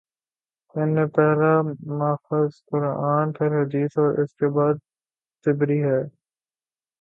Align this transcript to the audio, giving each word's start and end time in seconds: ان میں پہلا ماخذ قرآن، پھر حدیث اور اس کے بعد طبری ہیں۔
ان 0.75 0.93
میں 0.95 1.05
پہلا 1.05 1.51
ماخذ 1.97 2.49
قرآن، 2.71 3.31
پھر 3.33 3.61
حدیث 3.61 3.97
اور 3.97 4.17
اس 4.17 4.33
کے 4.35 4.47
بعد 4.49 4.73
طبری 5.45 5.81
ہیں۔ 5.83 6.03